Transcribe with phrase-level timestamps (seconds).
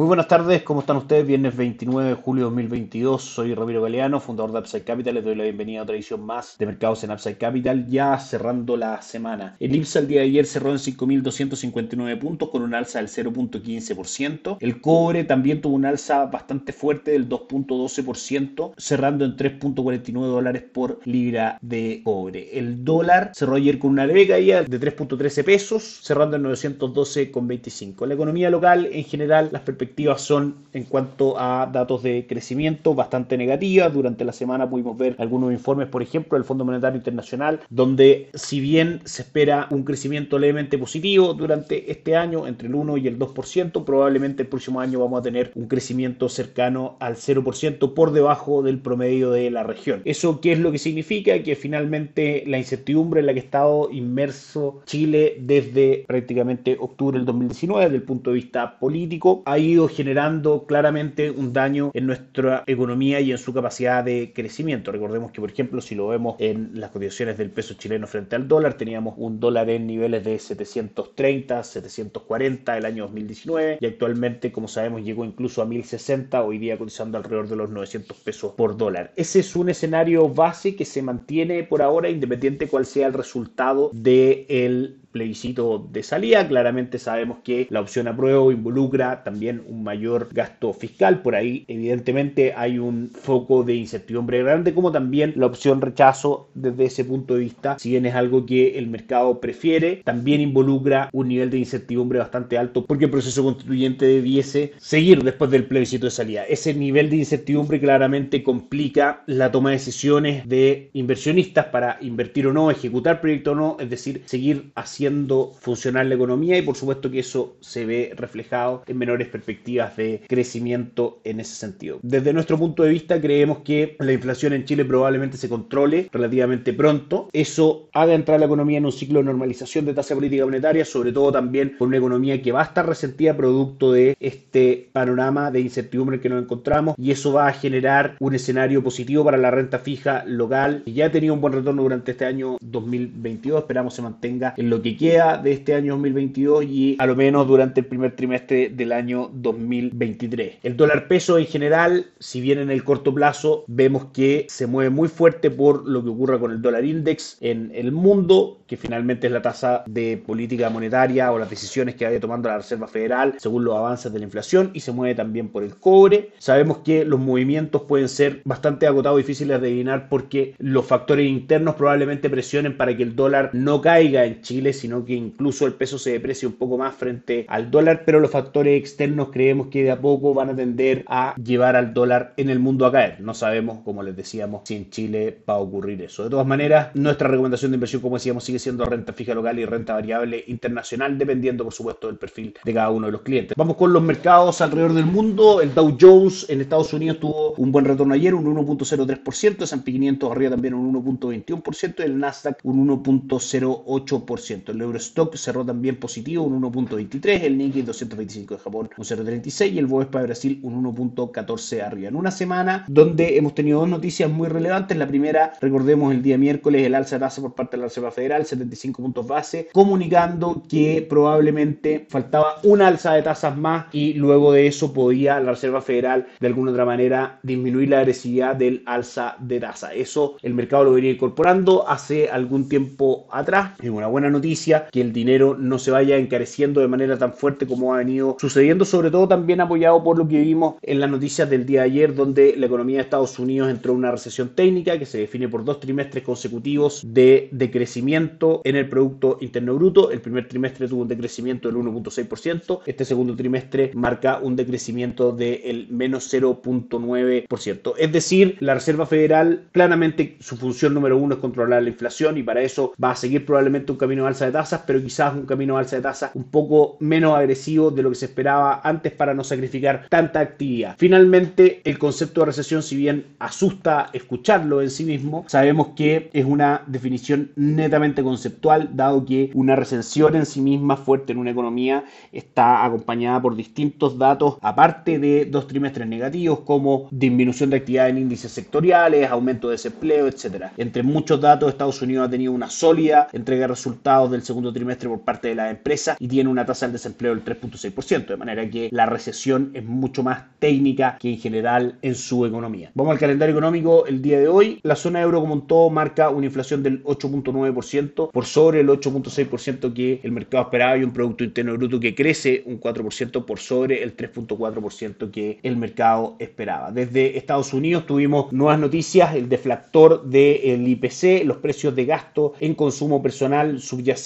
[0.00, 1.26] Muy buenas tardes, ¿cómo están ustedes?
[1.26, 5.12] Viernes 29 de julio de 2022, soy Ramiro Galeano, fundador de Upside Capital.
[5.12, 8.78] Les doy la bienvenida a otra edición más de mercados en Upside Capital, ya cerrando
[8.78, 9.56] la semana.
[9.60, 14.56] El IPSA el día de ayer cerró en 5.259 puntos con un alza del 0.15%.
[14.58, 21.00] El cobre también tuvo un alza bastante fuerte del 2.12%, cerrando en 3.49 dólares por
[21.04, 22.58] libra de cobre.
[22.58, 28.06] El dólar cerró ayer con una leve caída de 3.13 pesos, cerrando en 912,25.
[28.06, 33.36] La economía local en general, las perspectivas son en cuanto a datos de crecimiento bastante
[33.36, 33.92] negativas.
[33.92, 38.60] Durante la semana pudimos ver algunos informes, por ejemplo, del Fondo Monetario Internacional, donde si
[38.60, 43.18] bien se espera un crecimiento levemente positivo durante este año, entre el 1 y el
[43.18, 48.62] 2%, probablemente el próximo año vamos a tener un crecimiento cercano al 0% por debajo
[48.62, 50.02] del promedio de la región.
[50.04, 51.42] ¿Eso qué es lo que significa?
[51.42, 57.26] Que finalmente la incertidumbre en la que ha estado inmerso Chile desde prácticamente octubre del
[57.26, 62.64] 2019, desde el punto de vista político, ha ido generando claramente un daño en nuestra
[62.66, 64.92] economía y en su capacidad de crecimiento.
[64.92, 68.48] Recordemos que, por ejemplo, si lo vemos en las condiciones del peso chileno frente al
[68.48, 74.68] dólar, teníamos un dólar en niveles de 730, 740 el año 2019 y actualmente, como
[74.68, 79.12] sabemos, llegó incluso a 1060, hoy día cotizando alrededor de los 900 pesos por dólar.
[79.16, 83.90] Ese es un escenario base que se mantiene por ahora, independiente cuál sea el resultado
[83.92, 86.46] del plebiscito de salida.
[86.46, 91.22] Claramente sabemos que la opción apruebo involucra también un mayor gasto fiscal.
[91.22, 96.84] Por ahí, evidentemente, hay un foco de incertidumbre grande, como también la opción rechazo desde
[96.84, 101.28] ese punto de vista, si bien es algo que el mercado prefiere, también involucra un
[101.28, 106.10] nivel de incertidumbre bastante alto porque el proceso constituyente debiese seguir después del plebiscito de
[106.10, 106.44] salida.
[106.44, 112.52] Ese nivel de incertidumbre claramente complica la toma de decisiones de inversionistas para invertir o
[112.52, 116.76] no, ejecutar proyecto o no, es decir, seguir haciendo haciendo funcionar la economía y por
[116.76, 122.00] supuesto que eso se ve reflejado en menores perspectivas de crecimiento en ese sentido.
[122.02, 126.74] Desde nuestro punto de vista creemos que la inflación en Chile probablemente se controle relativamente
[126.74, 127.30] pronto.
[127.32, 131.12] Eso haga entrar la economía en un ciclo de normalización de tasa política monetaria, sobre
[131.12, 135.60] todo también por una economía que va a estar resentida producto de este panorama de
[135.60, 139.78] incertidumbre que nos encontramos y eso va a generar un escenario positivo para la renta
[139.78, 143.62] fija local que ya ha tenido un buen retorno durante este año 2022.
[143.62, 147.46] Esperamos se mantenga en lo que queda de este año 2022 y a lo menos
[147.46, 150.58] durante el primer trimestre del año 2023.
[150.62, 154.90] El dólar peso en general, si bien en el corto plazo vemos que se mueve
[154.90, 159.26] muy fuerte por lo que ocurra con el dólar index en el mundo, que finalmente
[159.26, 163.34] es la tasa de política monetaria o las decisiones que vaya tomando la Reserva Federal
[163.38, 166.30] según los avances de la inflación y se mueve también por el cobre.
[166.38, 171.74] Sabemos que los movimientos pueden ser bastante agotados difíciles de adivinar porque los factores internos
[171.74, 175.98] probablemente presionen para que el dólar no caiga en Chile sino que incluso el peso
[175.98, 179.90] se deprecia un poco más frente al dólar, pero los factores externos creemos que de
[179.90, 183.20] a poco van a tender a llevar al dólar en el mundo a caer.
[183.20, 186.24] No sabemos, como les decíamos, si en Chile va a ocurrir eso.
[186.24, 189.64] De todas maneras, nuestra recomendación de inversión, como decíamos, sigue siendo renta fija local y
[189.64, 193.54] renta variable internacional, dependiendo, por supuesto, del perfil de cada uno de los clientes.
[193.56, 195.60] Vamos con los mercados alrededor del mundo.
[195.60, 199.92] El Dow Jones en Estados Unidos tuvo un buen retorno ayer, un 1.03%, el S&P
[199.92, 204.69] 500 arriba también un 1.21% y el Nasdaq un 1.08%.
[204.70, 209.78] El Eurostock cerró también positivo, un 1.23, el Nikkei 225 de Japón un 0.36 y
[209.78, 212.08] el Bovespa de Brasil un 1.14 arriba.
[212.08, 214.96] En una semana donde hemos tenido dos noticias muy relevantes.
[214.96, 218.10] La primera, recordemos el día miércoles, el alza de tasa por parte de la Reserva
[218.10, 224.52] Federal, 75 puntos base, comunicando que probablemente faltaba una alza de tasas más y luego
[224.52, 229.36] de eso podía la Reserva Federal de alguna otra manera disminuir la agresividad del alza
[229.40, 229.92] de tasa.
[229.94, 233.72] Eso el mercado lo venía incorporando hace algún tiempo atrás.
[233.82, 234.59] Es una buena noticia
[234.92, 238.84] que el dinero no se vaya encareciendo de manera tan fuerte como ha venido sucediendo,
[238.84, 242.14] sobre todo también apoyado por lo que vimos en las noticias del día de ayer,
[242.14, 245.64] donde la economía de Estados Unidos entró en una recesión técnica que se define por
[245.64, 250.10] dos trimestres consecutivos de decrecimiento en el Producto Interno Bruto.
[250.10, 255.88] El primer trimestre tuvo un decrecimiento del 1.6%, este segundo trimestre marca un decrecimiento del
[255.90, 257.94] menos 0.9%.
[257.98, 262.42] Es decir, la Reserva Federal claramente su función número uno es controlar la inflación y
[262.42, 265.74] para eso va a seguir probablemente un camino alza de tasas, pero quizás un camino
[265.74, 269.34] de alza de tasas un poco menos agresivo de lo que se esperaba antes para
[269.34, 270.94] no sacrificar tanta actividad.
[270.98, 276.44] Finalmente, el concepto de recesión, si bien asusta escucharlo en sí mismo, sabemos que es
[276.44, 282.04] una definición netamente conceptual, dado que una recesión en sí misma fuerte en una economía
[282.32, 288.18] está acompañada por distintos datos, aparte de dos trimestres negativos como disminución de actividad en
[288.18, 290.72] índices sectoriales, aumento de desempleo, etcétera.
[290.76, 295.08] Entre muchos datos, Estados Unidos ha tenido una sólida entrega de resultados del segundo trimestre
[295.08, 298.68] por parte de la empresa y tiene una tasa de desempleo del 3.6%, de manera
[298.68, 302.90] que la recesión es mucho más técnica que en general en su economía.
[302.94, 304.80] Vamos al calendario económico el día de hoy.
[304.82, 309.92] La zona euro como un todo marca una inflación del 8.9% por sobre el 8.6%
[309.92, 314.02] que el mercado esperaba y un Producto Interno Bruto que crece un 4% por sobre
[314.02, 316.90] el 3.4% que el mercado esperaba.
[316.90, 322.74] Desde Estados Unidos tuvimos nuevas noticias, el deflactor del IPC, los precios de gasto en
[322.74, 324.19] consumo personal subyacente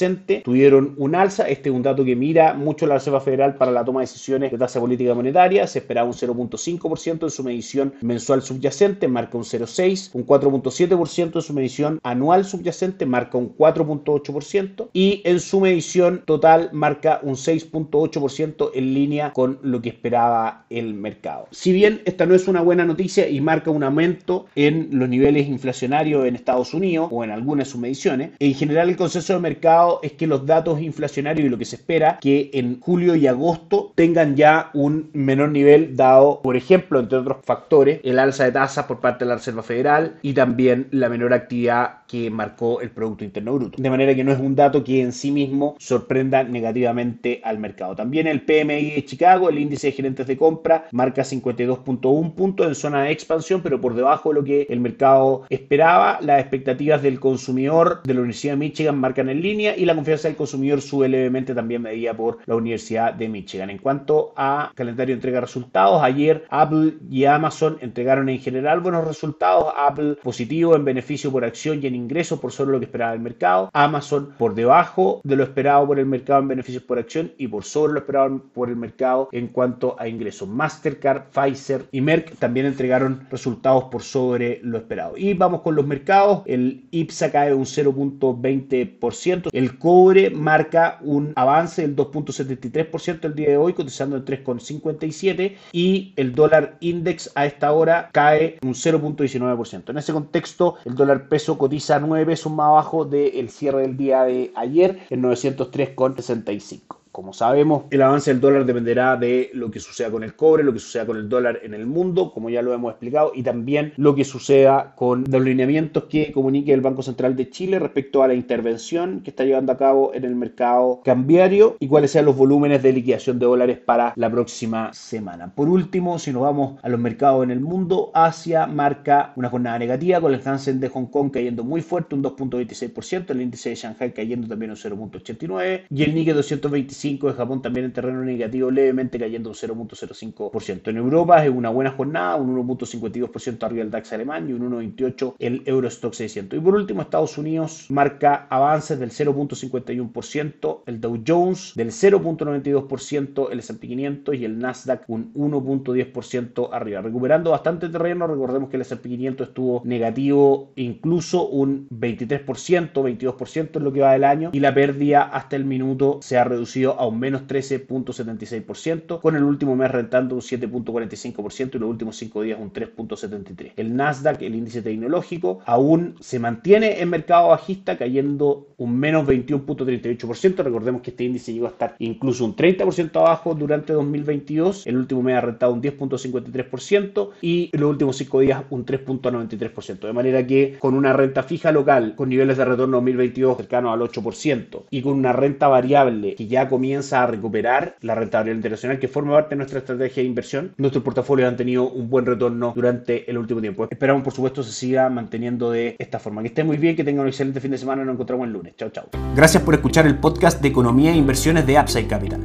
[0.44, 1.48] tuvieron un alza.
[1.48, 4.50] Este es un dato que mira mucho la Reserva Federal para la toma de decisiones
[4.50, 5.66] de tasa política monetaria.
[5.66, 11.42] Se esperaba un 0.5% en su medición mensual subyacente, marca un 0.6%, un 4.7% en
[11.42, 18.70] su medición anual subyacente, marca un 4.8% y en su medición total marca un 6.8%
[18.74, 21.48] en línea con lo que esperaba el mercado.
[21.50, 25.48] Si bien esta no es una buena noticia y marca un aumento en los niveles
[25.48, 29.42] inflacionarios en Estados Unidos o en algunas de sus mediciones, en general el consenso del
[29.42, 33.26] mercado es que los datos inflacionarios y lo que se espera que en julio y
[33.26, 38.52] agosto tengan ya un menor nivel dado, por ejemplo, entre otros factores, el alza de
[38.52, 42.90] tasas por parte de la Reserva Federal y también la menor actividad que marcó el
[42.90, 43.82] Producto Interno Bruto.
[43.82, 47.96] De manera que no es un dato que en sí mismo sorprenda negativamente al mercado.
[47.96, 52.74] También el PMI de Chicago, el índice de gerentes de compra, marca 52.1 puntos en
[52.74, 56.18] zona de expansión, pero por debajo de lo que el mercado esperaba.
[56.20, 60.28] Las expectativas del consumidor de la Universidad de Michigan marcan en línea y la confianza
[60.28, 63.70] del consumidor sube levemente también medida por la Universidad de Michigan.
[63.70, 68.80] En cuanto a calendario de entrega de resultados, ayer Apple y Amazon entregaron en general
[68.80, 69.72] buenos resultados.
[69.76, 73.20] Apple positivo en beneficio por acción y en ingresos por sobre lo que esperaba el
[73.20, 73.70] mercado.
[73.72, 77.64] Amazon por debajo de lo esperado por el mercado en beneficios por acción y por
[77.64, 80.48] sobre lo esperado por el mercado en cuanto a ingresos.
[80.48, 85.16] Mastercard, Pfizer y Merck también entregaron resultados por sobre lo esperado.
[85.16, 86.42] Y vamos con los mercados.
[86.46, 89.48] El IPSA cae un 0.20%.
[89.52, 96.12] El cobre marca un avance del 2.73% el día de hoy, cotizando en 3.57 y
[96.16, 99.90] el dólar index a esta hora cae un 0.19%.
[99.90, 104.24] En ese contexto, el dólar peso cotiza 9 pesos más abajo del cierre del día
[104.24, 107.03] de ayer en 903,65.
[107.14, 110.72] Como sabemos, el avance del dólar dependerá de lo que suceda con el cobre, lo
[110.72, 113.92] que suceda con el dólar en el mundo, como ya lo hemos explicado, y también
[113.96, 118.26] lo que suceda con los lineamientos que comunique el Banco Central de Chile respecto a
[118.26, 122.36] la intervención que está llevando a cabo en el mercado cambiario y cuáles sean los
[122.36, 125.54] volúmenes de liquidación de dólares para la próxima semana.
[125.54, 129.78] Por último, si nos vamos a los mercados en el mundo, Asia marca una jornada
[129.78, 133.76] negativa con el Hansen de Hong Kong cayendo muy fuerte, un 2.26%, el índice de
[133.76, 138.70] Shanghai cayendo también un 0.89% y el Nikkei 225 de Japón también en terreno negativo,
[138.70, 140.88] levemente cayendo un 0.05%.
[140.88, 145.34] En Europa es una buena jornada, un 1.52% arriba el DAX alemán y un 1.28%
[145.38, 146.58] el Eurostock 600.
[146.58, 153.58] Y por último, Estados Unidos marca avances del 0.51%, el Dow Jones del 0.92%, el
[153.58, 158.26] S&P 500 y el Nasdaq un 1.10% arriba, recuperando bastante terreno.
[158.26, 164.12] Recordemos que el S&P 500 estuvo negativo incluso un 23%, 22% en lo que va
[164.12, 169.20] del año y la pérdida hasta el minuto se ha reducido a un menos 13.76%,
[169.20, 173.72] con el último mes rentando un 7.45% y los últimos 5 días un 3.73%.
[173.76, 180.62] El Nasdaq, el índice tecnológico, aún se mantiene en mercado bajista, cayendo un menos 21.38%.
[180.62, 184.86] Recordemos que este índice llegó a estar incluso un 30% abajo durante 2022.
[184.86, 190.06] El último mes ha rentado un 10.53% y los últimos 5 días un 3.93%.
[190.06, 194.00] De manera que con una renta fija local con niveles de retorno 2022 cercanos al
[194.00, 198.98] 8% y con una renta variable que ya comienza comienza a recuperar la rentabilidad internacional
[198.98, 200.74] que forma parte de nuestra estrategia de inversión.
[200.76, 203.88] Nuestros portafolios han tenido un buen retorno durante el último tiempo.
[203.90, 206.42] Esperamos, por supuesto, se siga manteniendo de esta forma.
[206.42, 208.04] Que esté muy bien, que tengan un excelente fin de semana.
[208.04, 208.76] Nos encontramos el lunes.
[208.76, 209.08] Chao, chao.
[209.34, 212.42] Gracias por escuchar el podcast de Economía e Inversiones de Upside Capital.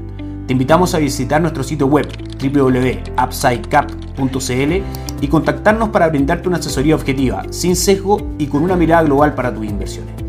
[0.48, 2.08] Te invitamos a visitar nuestro sitio web
[2.42, 9.36] www.upsidecap.cl y contactarnos para brindarte una asesoría objetiva, sin sesgo y con una mirada global
[9.36, 10.29] para tus inversiones.